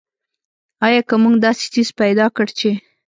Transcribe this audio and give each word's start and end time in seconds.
آیا 0.85 1.01
که 1.07 1.15
موږ 1.23 1.35
داسې 1.45 1.65
څیز 1.73 1.89
پیدا 2.01 2.25
کړ 2.35 2.47
چې. 2.59 2.69